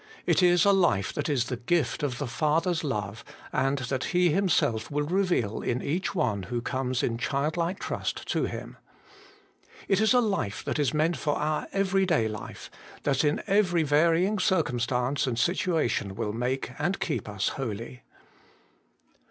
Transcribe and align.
It 0.25 0.41
is 0.41 0.65
a 0.65 0.71
life 0.73 1.13
that 1.13 1.29
is 1.29 1.45
the 1.45 1.57
gift 1.57 2.01
of 2.01 2.17
the 2.17 2.25
Father's 2.25 2.83
love, 2.83 3.23
and 3.53 3.77
that 3.77 4.05
He 4.05 4.31
Himself 4.31 4.89
will 4.89 5.05
reveal 5.05 5.61
in 5.61 5.83
each 5.83 6.15
one 6.15 6.41
who 6.41 6.59
comes 6.59 7.03
in 7.03 7.19
childlike 7.19 7.77
trust 7.77 8.27
to 8.29 8.45
Him. 8.45 8.77
It 9.87 10.01
is 10.01 10.15
a 10.15 10.19
life 10.19 10.63
that 10.63 10.79
is 10.79 10.91
meant 10.91 11.17
for 11.17 11.35
our 11.35 11.67
every 11.71 12.07
day 12.07 12.27
life, 12.27 12.71
that 13.03 13.23
in 13.23 13.43
every 13.45 13.83
varying 13.83 14.39
circumstance 14.39 15.27
and 15.27 15.37
situa 15.37 15.87
tion 15.87 16.15
will 16.15 16.33
make 16.33 16.71
and 16.79 16.99
keep 16.99 17.29
us 17.29 17.49
holy. 17.49 18.01